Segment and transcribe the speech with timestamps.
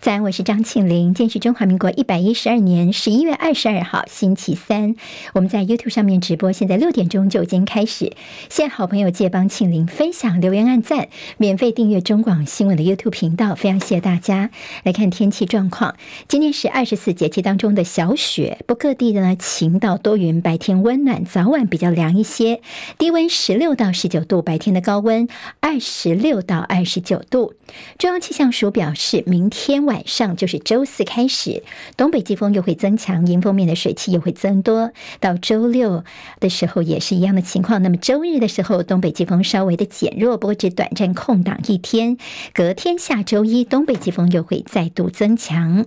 [0.00, 1.12] 早安，我是张庆玲。
[1.12, 4.94] 今天是中华民国一百一十二年十一月二十二号，星期三。
[5.34, 8.12] 我们在 YouTube 上面直播，现在六点钟就已经开始。
[8.48, 14.50] 谢谢好朋友借帮庆玲分享、留言、按赞，免费订阅中广新闻的 YouTube 频道，非常谢谢大家。
[14.84, 15.96] 来看天气状况，
[16.28, 22.60] 今天是二十四节气当中的小雪，不各地的呢晴到多云，白天温暖，早晚比较凉一些，
[22.98, 25.26] 低温十六到十九度，白天的高温
[25.58, 27.54] 二十六到二十九度。
[27.98, 31.64] 中央气象署表示，明天晚上就是周四开始，
[31.96, 34.92] 东北季风又会增强，迎风面的水汽又会增多。
[35.18, 36.04] 到周六
[36.40, 37.82] 的时候也是一样的情况。
[37.82, 42.18] 那么周日的时候，东北季风稍微的减弱，不过只短暂空档一天。
[42.52, 45.86] 隔天下周一，东北季风又会再度增强。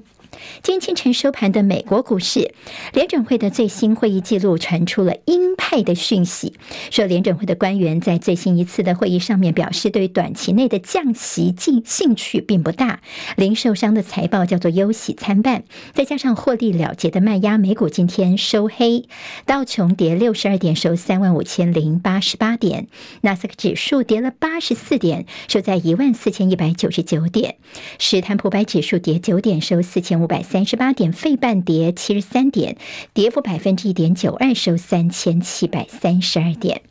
[0.64, 2.54] 今天清晨收盘的美国股市，
[2.94, 6.54] 联准会的最新会议记录传出了鹰派的讯息，
[6.90, 13.02] 说联准会的官员在最新一次的会议上面表示，对短期内的降息进兴趣并不大。
[13.36, 19.06] 零售商的财报叫做忧喜参半，再加上获利了结的卖压，美股今天收黑，
[19.46, 22.86] 道琼跌六十二点，收三万五千零八十八点；
[23.22, 27.56] 纳斯克指数跌了八十四点，收在一万四千一百九十九点；
[28.00, 32.78] 史坦普百指数跌九点，收四千五百三十八点，费半跌七十三点，
[33.14, 36.82] 跌幅百分之一点九二，收三千七百三十二点。《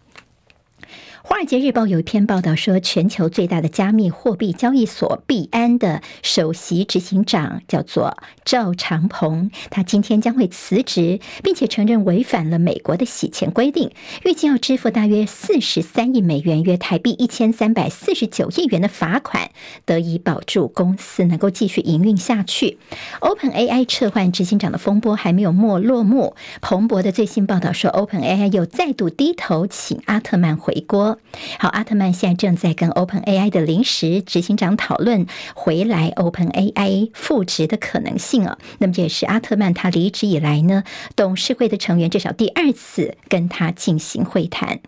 [1.32, 13.92] 华尔街日报》有一篇报道说，全球最大的加密货币交易所币安的首席执行长叫做赵长鹏，他今天将会辞职，并且承认违反了美国的洗钱规定，
[14.24, 19.52] 预计要支付大约四十三亿美元（约台币一千三百四十九亿元）的罚款，
[19.86, 22.78] 得以保住公司能够继续营运下去。
[23.20, 31.19] OpenAI 撤换执行长的风波还没有没落幕，彭博的最新报道说，OpenAI 又再度低头请阿特曼回锅。
[31.58, 38.58] 好，阿特曼现在正在跟 OpenAI 的临时执行长讨论回来 OpenAI 复职的可能性啊。
[38.78, 44.80] 那么这也是阿特曼他离职以来呢，董事会的成员至少第二次跟他进行会谈。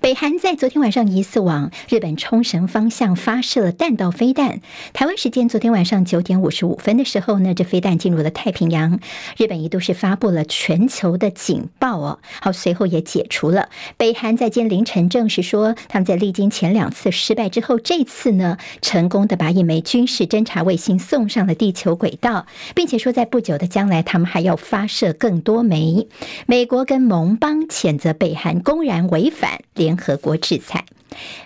[0.00, 4.60] 北韩在昨天晚上疑似往日本冲绳方向发射了弹道飞弹。
[4.92, 9.00] 台湾时间昨天晚上九点五十五分的时候呢，这飞弹进入了太平洋。
[9.36, 13.68] 日本一度是发布了全球的警报哦，好，随后也解除了。
[13.96, 26.06] 北韩在今天凌晨证实说，他们在历经前两次失败之后，这次呢成功的把一枚军事侦察卫星送上了地球轨道，并且说在不久的将来，他们还要发射更多枚。
[26.46, 30.84] 美国跟盟邦谴责北韩公然违反联联合国制裁。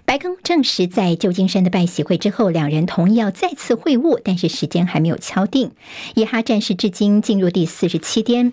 [0.04, 5.70] 白宫证实，在旧金山的拜喜会之后，两人同意要再次会晤，但是时间还没有敲定。
[6.16, 8.52] 以哈战事至今进入第四十七天。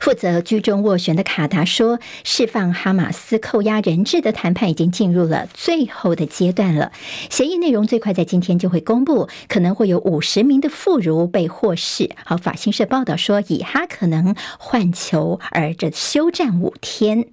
[0.00, 6.92] 负责居中斡旋的卡达说，释放哈马斯扣押人质的谈判已经进入了最后的阶段了。
[7.30, 12.10] 协议内容最快在今天就会公布，可能会有五十名的妇孺被获释。
[12.24, 17.26] 好，法新社报道说，以哈可能换球，而这休战五天。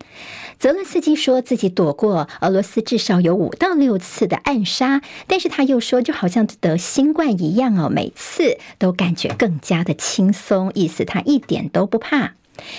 [0.60, 12.29] 泽伦斯基说自己躲过俄罗斯至少有五到六次的暗杀，但是他又说，就好像得新冠一样哦，每次都感觉更加的轻松，意思他一点都不怕。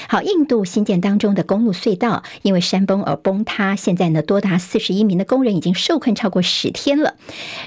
[0.09, 7.15] 好，印度新建当中的公路隧道因为山崩而崩塌，现在呢，多达四十一名的工人已经受困超过十天了。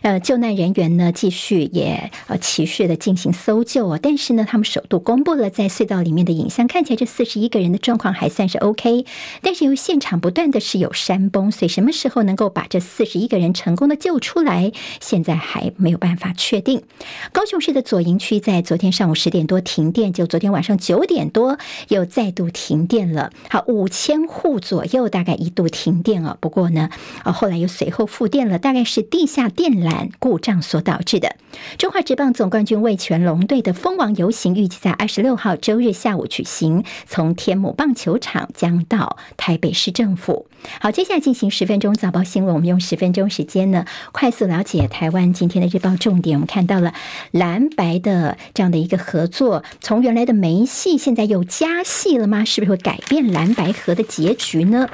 [0.04, 9.06] 呃，救难人员呢继续也呃持续的进行搜救哦，但是呢，他们首度公布了在隧道里面的影像，看起来这四十一个人的状况还算是 OK，
[9.42, 14.72] 但是由于现场不断的是有山崩，所以什么时候能够把这四十一个人成功的救出来，
[15.02, 16.84] 现在还没有办法确定。
[17.32, 21.58] 高雄市的左营区在昨天上午十点多停电，就昨天晚上九点多
[21.88, 22.03] 有。
[22.06, 26.38] 再度停电了，好，五千户左右大概一度停电哦。
[26.40, 26.90] 不过呢，
[27.24, 31.36] 呃，后来又随后复电了，大概是地下电缆故障所导致的。
[31.78, 40.48] 中华职棒总冠军魏全龙队的封王游行预计在二十六号周日下午举行，从天母棒球场将到台北市政府。
[40.80, 46.38] 好，接下来进行十分钟早报新闻，我们用十分钟时间呢，快速了解台湾今天的日报重点。
[46.38, 46.94] 我们看到了
[47.32, 52.44] 蓝白的这样的一个合作，从原来的没戏，现在又加戏了吗？
[52.44, 54.90] 是不是会改变蓝白河的结局呢？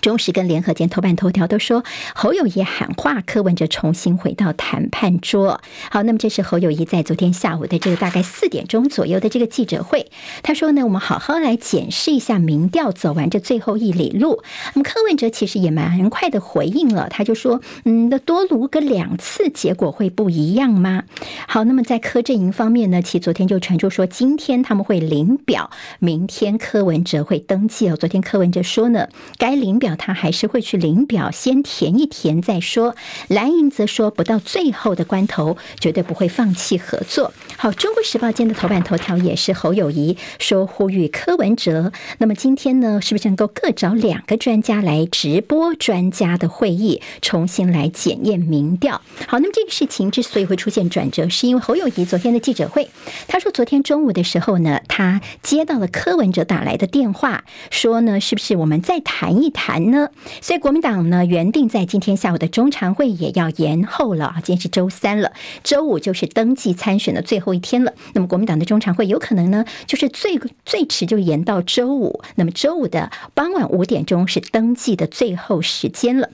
[0.00, 1.84] 中时跟联合间头版头条都说
[2.14, 5.60] 侯友谊喊话，柯文哲重新回到谈判桌。
[5.90, 10.06] 好，那么这是侯友谊在昨天下午的这个大概四点钟左右的这个记者会，
[10.42, 14.42] 他说呢，我们好好来检视一下民调，走完这最后一里路。
[14.74, 21.04] 那么柯文哲其实也蛮快的回应了，他就说，嗯，那多卢个两次，结果会不一样吗？
[21.48, 27.96] 好，那么在柯阵营方面呢，其昨天就传出说，今天他们会领表，明天柯文哲会登记哦。
[27.96, 29.08] 昨天柯文哲说呢，
[29.38, 29.87] 该领表。
[29.96, 32.96] 他还是会去领表，先填一填再说。
[33.28, 37.32] 蓝营则说，不到最后的关头，绝对不会放弃合作。
[37.56, 41.92] 好，《中国时报》间的头版头条也是侯友谊说呼吁柯文哲。
[42.18, 49.02] 那么今天呢，是不是能够各找两个专家来直播专家的会议，重新来检验民调？
[49.26, 52.88] 好，那么这个事情之所以会出现转折，是因为侯友谊昨天的记者会，
[53.26, 60.10] 他说昨天中午的时候呢，他接到了柯文哲打来的电话，说呢，是不是我们再谈一谈呢？
[60.40, 65.32] 所以国民党呢，原定在今天下午的中常会也要延后了啊，今天是周三了，
[65.62, 67.92] 周五就是登记参选的最后一天了。
[68.14, 76.30] 那么国民党的中常会有可能呢，就是最最迟就延到周五，那么周五的傍晚五点钟是登记的最后时间了。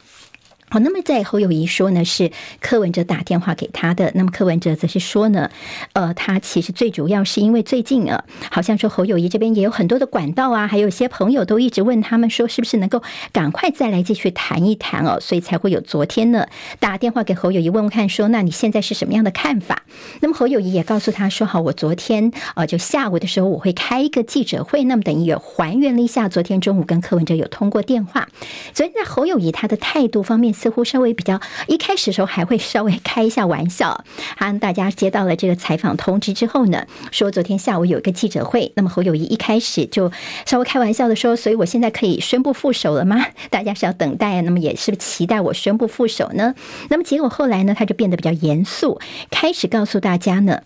[0.75, 4.11] 好，那么在侯友谊说呢，是柯文哲打电话给他的。
[4.17, 5.49] 那么柯文哲则是说呢，
[5.93, 13.01] 呃，他其实最主要是因为最近啊，好像说侯友谊这边也有很多的管道啊，还有一些朋友都一直问他们说，是不是能够
[13.31, 16.49] 赶快再来继续谈一谈哦，所以才会有昨天呢
[16.81, 19.85] 打电话给侯友谊问问看，说那你现在是什么样的看法？
[20.23, 28.27] 那么侯友谊也告诉他说，好，我昨天呃就下午的时候我会开一个记者会，那么等于也还原了一下昨天中午跟柯文哲有通过电话。
[28.75, 30.53] 所以在侯友谊他的态度方面。
[30.65, 34.03] 似乎稍微比较，一开始的时候还会稍微 开一下玩笑。
[34.39, 40.11] 好，大家接到了这个采访通知之后呢，说昨天下午有一个记者会，那么侯友谊一开始就
[40.47, 43.27] 稍微开玩笑的说，所以我现在可以宣布副手了吗？
[43.51, 46.55] 大家是要等待，那么也是期待我宣布副手呢？
[46.89, 48.99] 那么结果后来呢，他就变得比较严肃，
[49.31, 50.63] 开始告诉大家呢。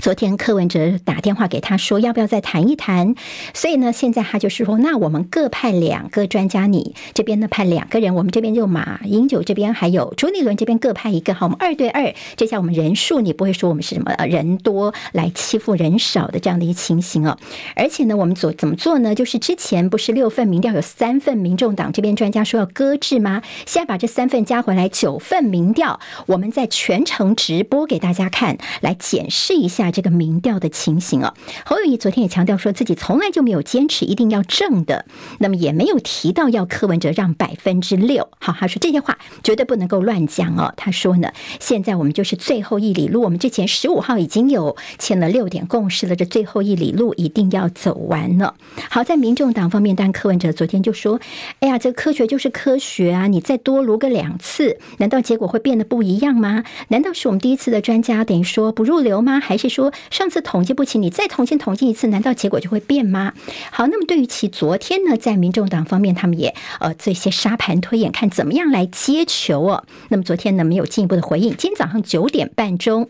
[0.00, 3.16] 昨天柯文哲打电话给他说，要不要再谈一谈？
[3.52, 17.36] 所以呢，现在他就是说，那我们各派两个专家，你这边呢派两个人，我们这边就马英九这边还有朱立伦这边各派一个，好，我们二对二，这下我们人数你不会说我们是什么人多来欺负人少的这样的一个情形哦。
[17.74, 19.16] 而且呢，我们做怎么做呢？
[19.16, 23.42] 就是之前不是六份民调有三份民众党这边专家说要搁置吗？
[23.66, 29.87] 现在把这三份加回来，九份民调，我们在全程直播给大家看，来检视一下。
[29.90, 35.06] 这个民调的情形啊，侯友谊昨天也强调说自己从来就没有坚持一定要正的，
[35.38, 38.28] 那么也没有提到要柯文哲让百分之六。
[38.40, 40.74] 好，他说这些话绝对不能够乱讲哦。
[40.76, 48.54] 他说呢，现在我们就是最后一里路，我们之前十五号已经有签了六点共识了，这最后一里路一定要走完了。
[48.90, 51.20] 好，在民众党方面，但柯文哲昨天就说
[51.60, 56.64] ：“哎呀，这科学就是科学啊，你再多卢个两次，难道结果会变得不一样吗？
[56.88, 59.40] 难道是我们第一次的专家等于说不入流吗？
[59.40, 63.32] 还是？”说上次统计不齐，你再重新统计一次，难道结果就会变吗？
[63.70, 69.84] 好，那么对于其昨天呢，在民众党方面，他们也呃做一些沙盘推演，看怎么样来接球哦。
[70.08, 71.50] 那么昨天呢，没有进一步的回应。
[71.56, 73.08] 今天早上九点半钟。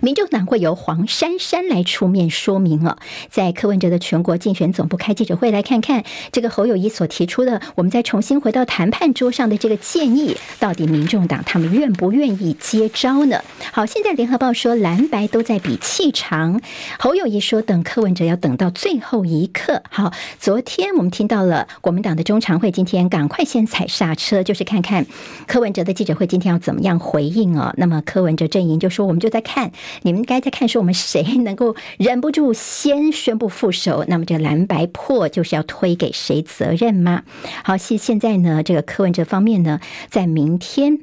[0.00, 2.98] 民众党会由黄珊珊来出面说明了，
[3.30, 13.42] 在柯文哲的全国竞选总部开记者会，来看看这个侯友谊所提出的，我们再重新回到谈判桌上的这个建议，到底民众党他们愿不愿意接招呢？
[13.72, 16.60] 好，现在联合报说蓝白都在比气场，
[16.98, 19.82] 侯友谊说等柯文哲要等到最后一刻。
[19.90, 25.06] 好，昨天我们听到了国民党的中常会，今天赶快先踩刹车，就是看看
[25.46, 27.72] 柯文哲的记者会今天要怎么样回应哦。
[27.76, 29.67] 那么柯文哲阵营就说，我们就在看。
[30.02, 37.22] 你们该在看说我们谁能够忍不住先宣布副手，那么这蓝白破就是要推给谁责任吗？
[37.64, 41.00] 好，现现在呢，这个柯文这方面呢，在明天。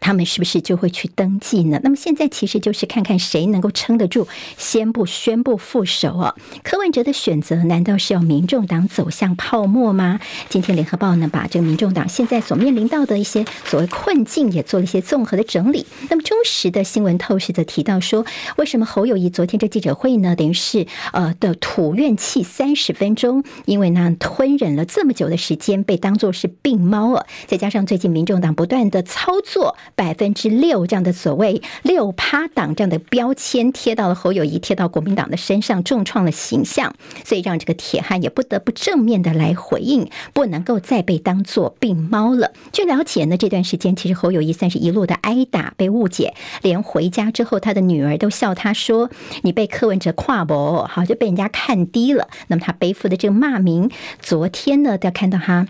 [0.00, 1.80] 他们是不是就会去登记呢？
[1.82, 4.26] 那么现在其实就是看看谁能够撑得住，
[4.56, 6.34] 先不宣布副手哦。
[6.62, 10.20] 柯文哲的选择难道是要民众党走向泡沫吗？
[10.48, 15.86] 今天联合报呢，把这个民众党现在所面临到的一些所谓困境也做了一些综合的整理。
[16.10, 18.24] 那么中时的新闻透视则提到说，
[18.56, 29.76] 为什么侯友宜昨天这记者会呢，等于是呃的吐怨气三十分钟，因为呢吞忍了这么久的时间，被当作是病猫啊，再加上最近民众党不断的操作。
[29.94, 42.52] 百分之六这样的所谓六趴党这样的标签贴到了侯友谊，贴到国民党的身上，重创了形象，所以让这个铁汉也不得不正面的来回应，不能够再被当作病猫了。
[42.72, 49.10] 据了解呢，这段时间其实侯友谊算是一路的挨打，被误解，连回家之后，他的女儿都笑他说
[49.42, 53.90] ：“你被柯文哲跨博，好就被人家看低了。”那么他背负的这个骂名，
[54.20, 55.66] 昨天呢，都要看到他。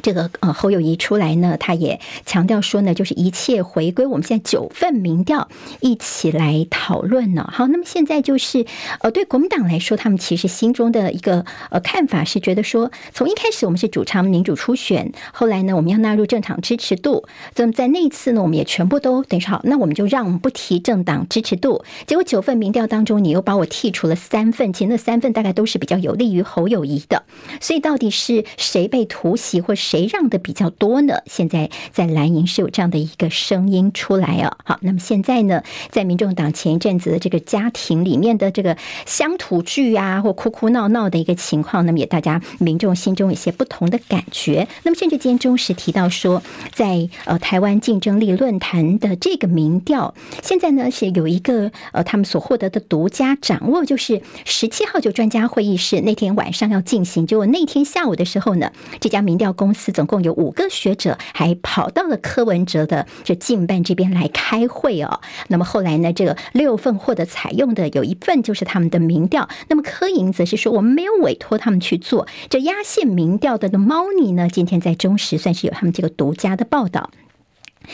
[0.00, 5.48] 这个呃侯友谊出来呢，他也强调说呢，就是一切回归我们现在九份民调
[5.80, 7.46] 一起来讨论呢。
[7.52, 8.64] 好，那么现在就是
[9.00, 21.84] 呃，对国民党来说，他们其实心中的一个呃看法是觉得说，从一开始我们是主张民主初选，后来呢，我们要纳入政党支持度，那么在那一次呢，我们也全部都等于好，那我们就让我们不提政党支持度。
[22.06, 27.24] 结果九份民调当中，你又把我剔除了三份，其实那三份大概都是比较有利于侯友谊的，
[27.60, 29.81] 所以到底是谁被突袭或是？
[29.82, 31.16] 谁让的比较多呢？
[31.26, 34.56] 现在在蓝营是有这样的一个声音出来啊。
[34.64, 44.68] 好，那么现在呢，在民众党前一阵子的这个家庭里面的这个乡土剧啊，或哭哭闹闹的一个情况，那么也大家民众心中有些不同的感觉。
[44.84, 46.40] 那么甚至今天中时提到说，
[46.72, 58.70] 在呃台湾竞争力论坛的这个民调，现在呢是有一个呃他们所获得的独家掌握，就是十七号就专家会议室那天晚上要进行，结果那天下午的时候呢，
[59.00, 59.92] 这家民调公司。
[59.92, 65.20] 总共有五个学者，还跑到了柯文哲的这近办这边来开会哦。
[65.48, 69.48] 那么后来呢，这个六份获得采用的有一份就是他们的民调。
[69.68, 74.48] 那么柯莹则是说，我们没有委托他们去做这压线民调的的猫腻呢。
[74.50, 77.10] 今天在中时算是有他们这个独家的报道。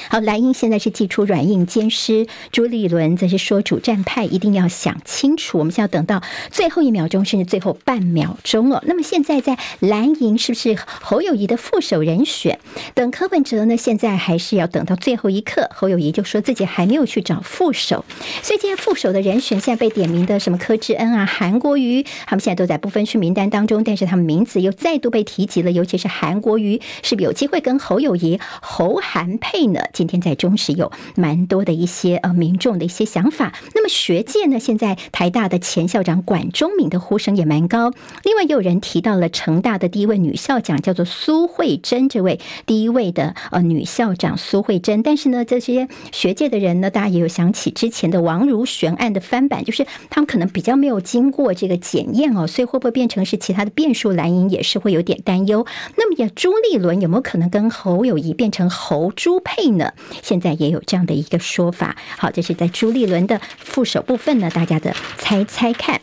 [0.09, 8.83] 好，蓝营现在是祭出软硬兼施，朱立伦则是说主战派一定要想清楚，我们现在要等到最后一秒钟，甚至最后半秒钟哦。
[8.87, 12.59] 那么现在在蓝营是不是侯友谊的副手人选？
[12.95, 13.77] 等柯文哲呢？
[13.77, 15.69] 现在还是要等到最后一刻。
[15.75, 18.05] 侯友谊就说自己还没有去找副手，
[18.43, 29.78] 所以这些副手的人选现在被点名的什么柯志恩啊、韩国瑜，他们现在都在不分区名单当中，但是他们名字又再度被提及了，尤其是韩国瑜，是不是有机会跟侯友谊侯韩配呢？
[29.93, 33.53] 今天在中时有蛮多的一些呃民众的一些想法。
[33.75, 37.93] 那么学界呢，现在台大的前校长管中闵的呼声也蛮高。
[38.25, 45.03] 另外，也有人提到了成大的第一位女校长叫做苏慧珍，这位第一位的呃女校长苏慧珍。
[45.03, 54.11] 但是呢，这些学界的人呢，大家也有想起之前的王如玄案的翻版，就是他们可能比较没有经过这个检验哦，所以会不会变成是其他的变数？
[54.13, 55.65] 蓝营也是会有点担忧。
[55.97, 59.68] 那么，也朱立伦有没有可能跟侯友谊变成侯朱配？
[59.77, 61.97] 呢，现在也有这样的一个说法。
[62.17, 66.01] 好，这是在朱立伦的副手部分呢，大家的猜猜看。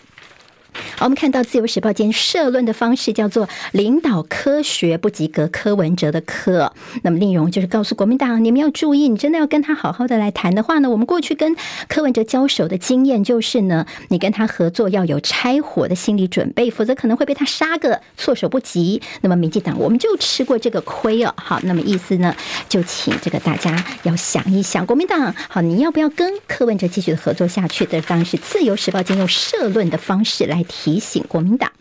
[0.98, 6.72] 好，我们看到《自由时报》今天社论的方式叫做“领导科学不及格”，柯文哲的科。
[7.04, 11.56] 那么内容就是告诉国民党，你们要注意，你真的要跟他好好的来谈的话呢，我们过去跟
[11.90, 19.02] 柯文哲交手的经验就是呢，你跟他合作要有拆伙的心理准备，否则可能会被他杀个措手不及。
[19.20, 21.34] 那么民进党我们就吃过这个亏哦。
[21.36, 22.34] 好，那么意思呢，
[22.70, 27.86] 就请这个大家要想一想，国民党好，你要不要跟柯文哲继续的合作下去？
[27.86, 30.64] 这当然是《自由时报》今天用社论的方式来。
[30.68, 31.72] 提提醒国民党，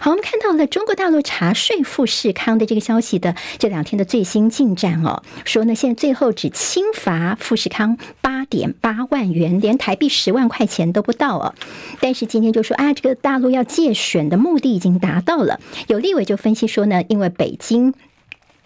[0.00, 11.54] 好，我们看到了中国大陆查税富士康的这个消息的这两天的最新进展哦，说呢，现在最后只轻罚富士康八点八万元，连台币十万块钱都不到哦。
[12.00, 15.60] 但是今天就说啊，这个大陆要借选的目的已经达到了。
[15.88, 17.92] 有立委就分析说呢，因为北京。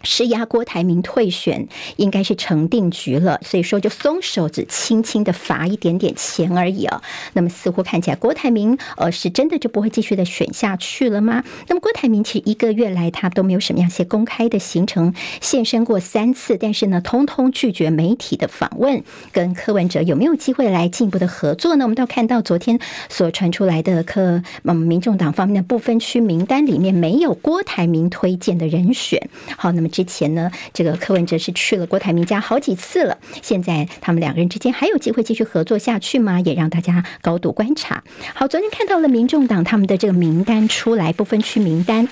[0.02, 7.02] 施压郭台铭退选应该是成定局了，所以说就松手，只轻轻的罚一点点钱而已啊。
[7.35, 11.45] 那么似乎看起来郭台铭呃是真的就不会继续的选下去了吗？
[11.69, 19.04] 那么郭台铭其实一个月来他都没有什么样些公开的行程，现身过三次，但是呢，通通拒绝媒体的访问。
[19.33, 21.85] 跟柯文哲有没有机会来进一步的合作呢？
[21.85, 22.78] 我们都看到昨天
[23.11, 29.28] 所传出来的柯嗯民众党方面的不分区名单里面没有郭台铭推荐的人选。
[29.59, 29.89] 好，那么。
[29.90, 33.18] 之前呢，这个柯文哲是去了郭台铭家好几次了。
[33.42, 36.40] 现在他们两个人之间还有机会继续合作下去吗？
[36.40, 38.02] 也让大家高度观察。
[38.35, 42.09] 好，昨天看到了民众党他们的这个名单出来，不分区名单。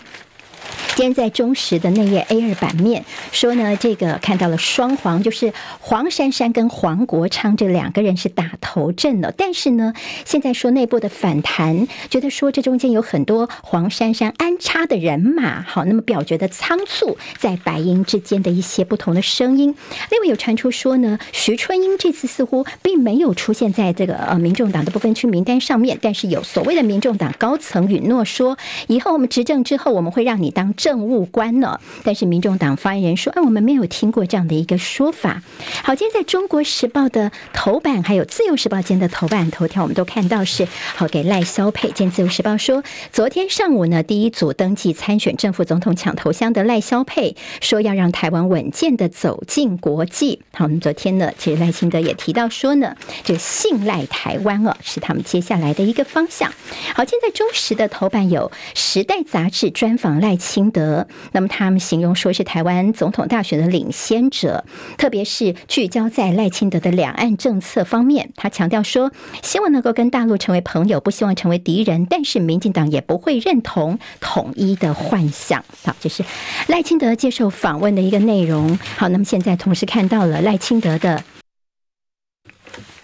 [0.99, 9.33] 今天在中时的那页 A 二版面说呢，这个看到了双黄，就是黄珊珊跟黄国昌这两个人是打头阵的。
[9.39, 9.93] 但是呢，
[10.25, 15.63] 现在说内部的反弹，觉得说这中间有很多黄珊珊安插的人马。
[15.63, 19.77] 好，那么表决的仓促，在白营之间的一些不同的声音。
[20.11, 31.79] 另外有传出说呢，徐春英这次似乎并没有出现在这个呃民众党的不分区名单上面，但是有所谓的民众党高层允诺说，以后我们执政之后，我们会让你当政政务官呢？
[32.03, 35.43] 但是民众党发言人说：“哎，我们没有听过这样的一个说法。”
[35.85, 41.89] 好，今天在中国时报的头版，还有自由时报间的头版头条，我们都看到是好给赖萧佩。
[41.89, 50.41] 今天自由时报说，昨天上午呢，第一组登记参选正副总统抢头香的赖萧佩说，要让台湾稳健的走进国际。
[50.55, 56.51] 好，我们昨天呢，其实赖清德也提到说呢，这信赖台湾哦，是他们接下来的一个方向。
[56.95, 60.78] 好，现在中时的头版有《时代》杂志专访赖清德。
[60.79, 61.09] 德。
[61.33, 64.65] 那么他们形容说是台湾总统大选的领先者，
[64.97, 68.31] 特别是聚焦在赖清德的两岸政策方面。
[68.37, 69.11] 他强调说，
[69.43, 72.07] 希望能够跟大陆成为朋友，不希望成为敌人。
[72.09, 75.65] 但是民进党也不会认同统一的幻想。
[75.85, 76.23] 好，这是
[76.69, 78.79] 赖清德接受访问的一个内容。
[78.97, 81.25] 好，那么现在同时看到了赖清德的。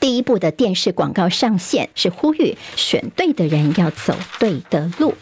[0.00, 5.14] 第一部的电视广告上线，是呼吁选对的人要走对的路。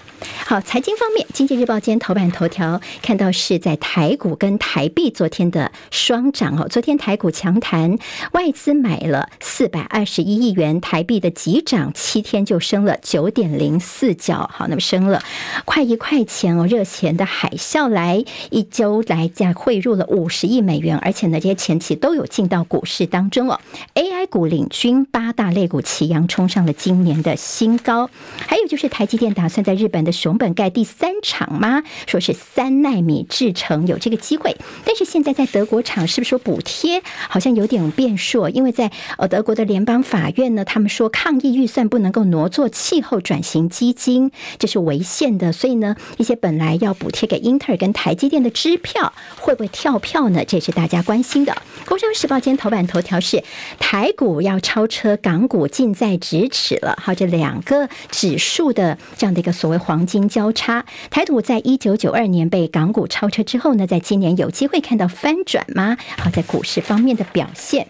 [0.45, 6.69] 好，财经方面，《经济日报》今天头版头条看到是在台股跟台币昨天的双涨哦。
[6.69, 7.99] 昨天台股强弹，
[8.33, 14.51] 外资买了四百二十一亿元，台币的急涨，七天就升了九点零四角。
[14.53, 15.23] 好，那么升了
[15.65, 23.59] 快一块钱哦，热钱的海啸来，一周来价汇入了五十亿美元，而且呢，这些钱其实都有进到股市当中哦。
[23.95, 28.11] AI 股领军，八大类股齐扬冲上了今年的新高。
[28.47, 31.83] 还有就是台积电打算在日本的熊本盖第三厂吗？
[32.07, 38.49] 说是三纳米制程有这个机会，但是现在在德国厂是不是说补贴好像有点变数？
[38.49, 45.53] 因为在呃德国的联邦法院呢，他们说抗疫预算不能够挪作气候转型基金，这是违宪的。
[45.53, 50.45] 所以呢，一些本来要补贴给英特尔跟台积电的支票会不会跳票呢？
[50.45, 51.53] 这是大家关心的。
[51.89, 53.43] 《工商时报》今天头版头条是
[53.79, 56.97] 台股要超车港股近在咫尺了。
[57.01, 65.97] 好，这两个指数的这样的一个所谓黄金交叉，台股在一九九二年被港股超车之后呢，在今年有机会看到翻转吗？
[66.19, 67.89] 好，在股市方面的表现，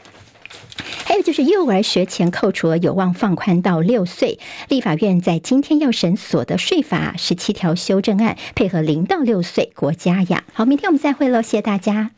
[1.04, 4.38] 还有就是幼儿学前扣除额有望放宽到六岁。
[4.69, 10.42] 立法院在今天要审所得税法十七条修正案，配合零到六岁国家养。
[10.52, 12.11] 好，明天我们再会喽，谢谢大家。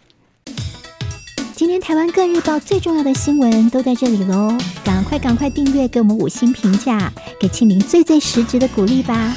[1.56, 4.52] 今天台湾各日报最重要的新闻都在这里喽，
[4.84, 9.36] 赶快赶快订阅，给我们五星评价，给庆玲最最实质的鼓励吧，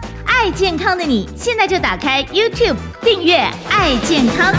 [0.43, 3.35] 爱健康的你，现在就打开 YouTube 订阅
[3.69, 4.51] “爱健康”。